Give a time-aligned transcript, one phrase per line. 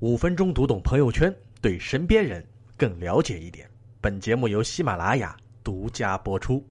[0.00, 2.44] 五分钟读懂朋友圈，对身边人
[2.76, 3.68] 更了解一点。
[4.00, 6.64] 本节目由喜马拉雅独家播出。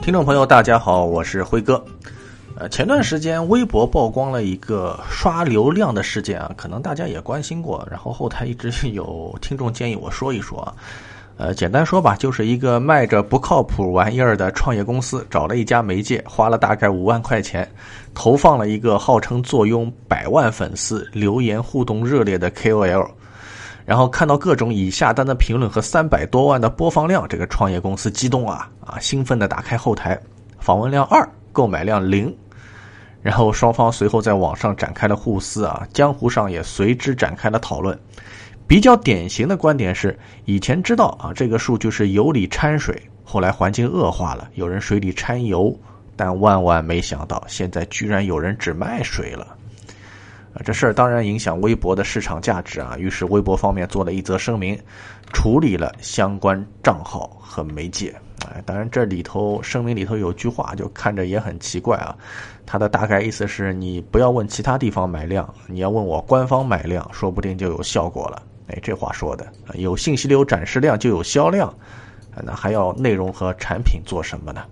[0.00, 1.84] 听众朋友，大家好，我是辉哥。
[2.56, 10.74] 呃，前段时间微博曝光了一个刷流量的事件啊，可能大家也关心过，然后后台一直有听众建议我说一说啊。
[11.38, 17.70] 呃，简单说吧，就是一个卖着不靠谱玩意儿的创业公司，找了一家媒介，花了大概五万块钱，
[18.14, 23.06] 投放了一个号称坐拥百万粉丝、留言互动热烈的 KOL，
[23.84, 30.18] 然后看到各种已下单的评论和三百多万的播放量，这个创业公司激动啊啊，兴奋的打开后台，
[30.58, 32.34] 访问量二，购买量零，
[33.20, 37.98] 然后双方随后在网上展开了互撕啊，江湖上也随之展开了讨论。
[38.68, 45.72] 比较典型的观点是，以前知道啊，这个数据是油里掺水，后来环境恶化了，有人水里掺油，
[46.16, 49.46] 但万万没想到，现在居然有人只卖水了。
[50.52, 54.76] 啊，这事儿当然影响微博的市场价值啊，于是微博方面做了一则声明，
[55.32, 58.12] 处理了相关账号和媒介。
[58.50, 62.16] 哎，当然这里头声明里头有句话，就看着也很奇怪啊，
[62.66, 68.42] 它的大概意思是你不要问其他地方买量，你要问我官方买量，说不定就有效果了。
[68.68, 71.72] 哎，这话说的，有信息流展示量就有销量，
[72.42, 74.62] 那还要内容和产品做什么呢？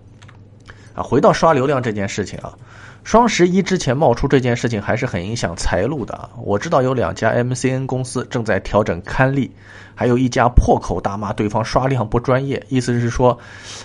[0.95, 2.55] 啊，回到刷流量这件事情啊，
[3.03, 6.31] 双十一之前冒出这件事情还是很影响财路的啊。
[6.43, 9.51] 我知道有两家 MCN 公司正在调整刊例，
[9.95, 13.37] 还有一家破口大骂对方刷量不专业，意思是说，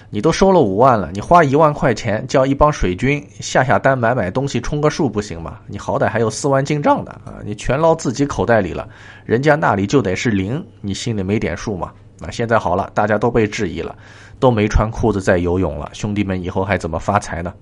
[0.10, 5.58] 你都收了五万了，你花一万块钱叫一帮水军下下单买买东西充个数不行吗？
[5.66, 8.88] 你好歹还有四万进账的啊，你全捞自己口袋里了，
[9.26, 11.92] 人家那里就得是零，你心里没点数吗？
[12.22, 13.96] 那现在好了，大家都被质疑了。
[14.40, 17.54] 都没穿裤子在游泳了，兄弟们以后还怎么发财呢？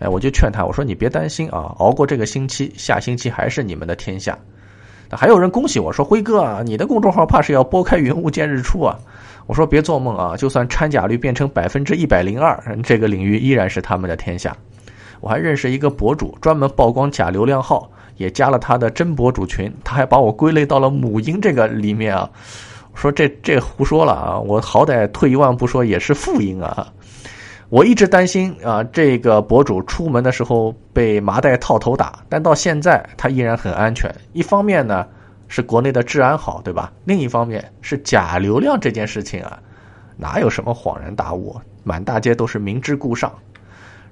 [0.00, 4.38] 哎，我就劝他，我说你别担心啊，熬过这个星期，下星期还是你们的天下。
[5.08, 8.98] 那还有人恭喜我说，辉哥啊，你的公众号怕是要拨开云雾见日出啊。
[9.46, 14.54] 我说别做梦啊，就算掺假率变成百分之一百零二，这个领域依然是他们的天下。
[15.20, 22.28] 我还认识一个博主，专门曝光假流量号，也加了他的真博主群，他还把我归类到了母婴这个里面啊。
[22.94, 24.38] 说这这胡说了啊！
[24.38, 26.92] 我好歹退一万步说也是副音啊！
[27.68, 34.14] 我一直担心啊，这个博主出门的时候被麻袋套头打，但到现在他依然很安全。
[34.32, 35.06] 一方面呢
[35.48, 36.92] 是国内的治安好，对吧？
[37.04, 39.58] 另一方面是假流量这件事情啊，
[40.16, 41.60] 哪有什么恍然大悟？
[41.82, 43.32] 满大街都是明知故上，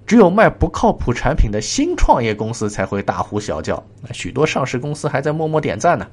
[0.06, 3.82] 只有卖不靠谱产品的新创业公司才会大呼小叫，
[4.12, 6.06] 许多上市公司还在默默点赞呢。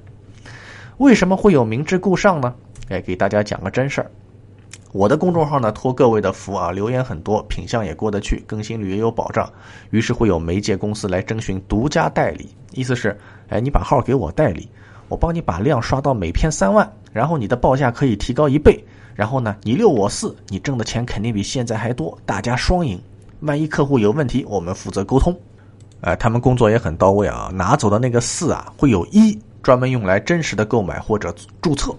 [1.00, 2.54] 为什么会有明知故上呢？
[2.90, 4.12] 哎，给大家讲个真事儿。
[4.92, 9.50] 我的公众号呢，托各位的福啊，留言很多，品相也过得去，更新率也有保障。
[9.92, 13.18] 于是会有媒介公司来征询独家代理，意思是，
[13.48, 14.68] 哎，你把号给我代理，
[15.08, 18.84] 我帮你把量刷到每篇三万，然后你的报价可以提高一倍，
[19.16, 23.02] 然后呢，你六我四，你挣的钱肯定比现在还多，大家双赢。
[23.40, 25.34] 万一客户有问题，我们负责沟通。
[26.02, 29.40] 哎，他们工作也很到位啊，拿走的那个四啊，会有一。
[29.62, 31.96] 专门用来真实的购买或者注册，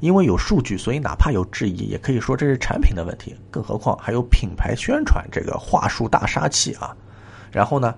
[0.00, 3.34] 因为有数据，所以哪怕有质疑，也可以说这是产品的问题。
[3.50, 6.96] 更何况还有品牌宣传这个话术大杀器啊！
[7.52, 7.94] 然后呢，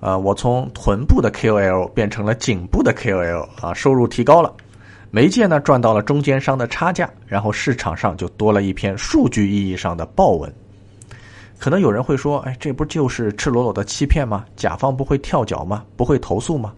[0.00, 4.52] 呃，我从臀部的 KOL 变成了颈部的 KOL 啊，收入提高了，
[5.10, 10.52] 媒介呢赚到了中间商的差价，然后市场上就多了一篇数据意义上的爆文。
[11.58, 14.44] 可能有人会说，哎，这不就是赤裸裸的欺骗吗？
[14.56, 15.84] 甲方不会跳脚吗？
[15.96, 16.74] 不会投诉吗？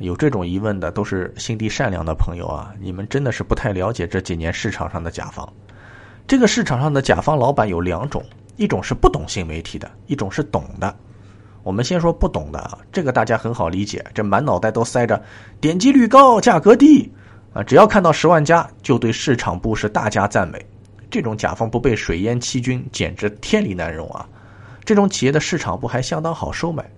[0.00, 2.72] 有这种疑问的都是心地善良的朋友啊！
[2.80, 5.46] 你们真的是不太了解这几年市场上的甲方。
[6.26, 8.24] 这个市场上的甲方老板有两种，
[8.56, 10.96] 一种是不懂新媒体的，一种是懂的。
[11.62, 15.22] 我们先说不懂的，这个大家很好理解，这满脑袋都塞着
[15.60, 17.12] 点击率高、价格低
[17.52, 20.64] 啊，只要看到十万加就对市场部是大加赞美。
[21.10, 24.26] 这种甲方不被水淹七军，简直天理难容啊！
[24.82, 26.90] 这种企业的市场部还相当好收买，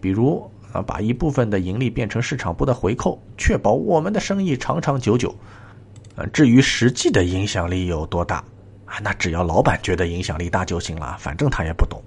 [0.00, 0.50] 比如。
[0.72, 5.34] 啊，把一部分的盈利变成市场部的回扣，确保我们的生意长长久久。
[6.16, 8.44] 呃，至于实际的影响力有多大
[8.84, 12.02] 啊，那只要老板觉得影响力大就行了，反正他也不懂。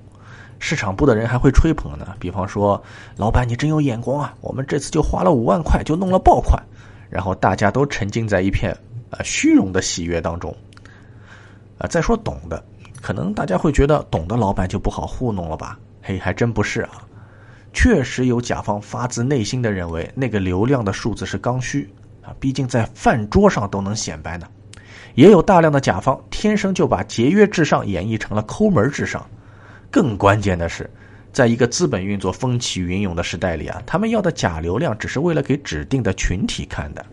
[0.59, 2.81] 市场部的人还会吹捧呢，比方说，
[3.17, 6.61] 老板你真有眼光啊，我们这次就花了五万块就弄了爆款，
[7.09, 8.71] 然后大家都沉浸在一片
[9.09, 10.55] 啊虚荣的喜悦当中。
[11.79, 12.63] 啊，再说懂的，
[13.01, 15.79] 可能大家会觉得懂的老板就不好糊弄了吧？
[16.03, 17.01] 嘿，还真不是啊。
[17.73, 21.89] 确实有甲方发自内心的认为那个流量的数字是刚需
[22.21, 24.47] 啊，毕竟在饭桌上都能显摆呢。
[25.15, 29.25] 也有大量的甲方天生就把节约至上演绎成了抠门至上。
[29.89, 30.89] 更关键的是，
[31.33, 37.05] 在一个资本运作风起云涌的时代里啊，他们要的假流量只是为了给指定的群体看的。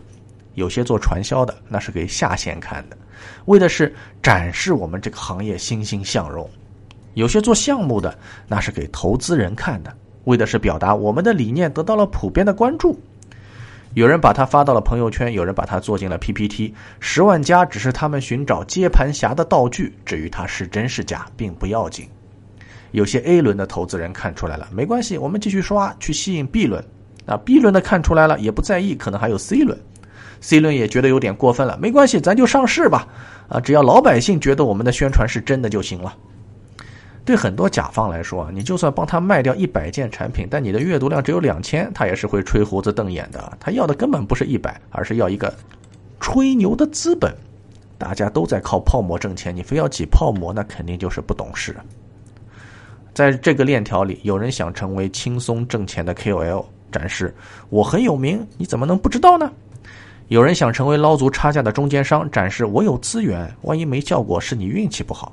[0.55, 2.97] 有些做传销的，那是给下线看的，
[3.45, 6.45] 为的是展示我们这个行业欣欣向荣；
[7.13, 8.17] 有些做项目的，
[8.47, 9.95] 那是给投资人看的，
[10.29, 12.97] 为的是表达我们的理念得到了普遍的关注。
[13.95, 16.73] 有人把它发到了朋友圈，有人把它做进了 PPT。
[16.99, 22.07] 十万加只是他们寻找接盘侠的道具，至于它是真是假，并不要紧。
[22.91, 26.83] 有些 A 轮的投资人看出来了，没关系，我们继续刷去吸引 B 轮。
[27.25, 29.77] 啊，B 轮的看出来了，也不在意，可能还有 C 轮。
[30.39, 33.07] C 轮也觉得有点过分了，没关系，咱就上市吧。
[33.47, 36.15] 啊，只要老百姓觉得我们的宣传是真的就行了。
[37.29, 43.55] 对很多甲方来说，你就算帮他卖掉一百件产品，但你的阅读量只有两千，他也是会吹胡子瞪眼的。
[43.59, 45.53] 他要的根本不是一百，而是要一个
[46.19, 47.31] 吹牛的资本。
[47.99, 51.75] 大家都在靠泡沫挣钱，你非要挤泡沫，那肯定就是不懂事。
[53.13, 57.31] 在这个链条里，有人想成为轻松挣钱的 KOL，展示
[57.69, 59.51] 我很有名，你怎么能不知道呢？
[60.29, 65.31] 有人想成为捞足差价的中间商，展示我有资源，万一没效果，是你运气不好。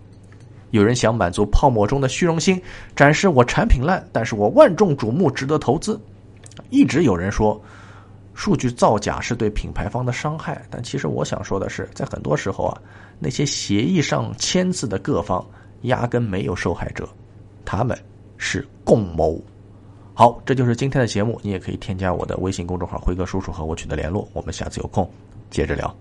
[0.71, 2.61] 有人想满足泡沫中的虚荣心，
[2.95, 5.99] 展示我产品烂，但是我万众瞩目，值得投资。
[6.71, 7.61] 一直有人说，
[8.35, 12.81] 数据造假是对品牌方的伤害，但其实我想说的是，在很多时候啊，
[13.19, 15.45] 那些协议上签字的各方
[15.83, 17.09] 压根没有受害者，
[17.65, 17.97] 他们
[18.37, 19.41] 是共谋。
[20.15, 25.09] 好，这就是今天的节目，你也可以添加我的微信公众号“辉哥叔叔”和我取得联络，我们下次有空
[25.51, 25.95] 接着聊。